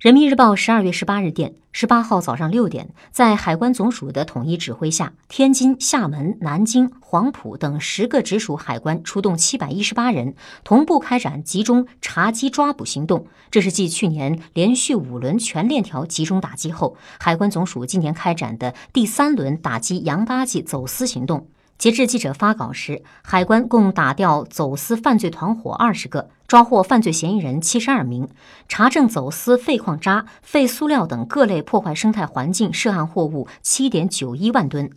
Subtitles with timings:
[0.00, 10.34] 人民日报十二月十八日电，十八号早上六点，在海关总署的统一指挥下，天津、厦门、南京、黄埔等十个直属海关出动七百一十八人，
[10.64, 13.26] 同步开展集中查缉抓捕行动。
[13.50, 21.46] 这是继去年连续五轮全链条集中打击后，海关总署今年开展的第三轮打击洋垃圾走私行动。
[21.80, 28.28] 截至记者发稿时，海关共打掉走私犯罪团伙二十个，抓获犯罪嫌疑人七十二名，
[28.68, 34.90] 查证走私废矿渣、废塑料等各类破坏生态环境涉案货物七点九一万吨。